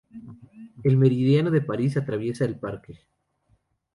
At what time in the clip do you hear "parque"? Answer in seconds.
2.57-3.05